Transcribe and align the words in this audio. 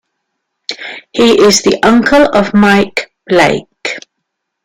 He 1.13 1.39
is 1.45 1.61
the 1.61 1.79
uncle 1.83 2.25
of 2.35 2.55
Mike 2.55 3.13
Blake. 3.27 3.99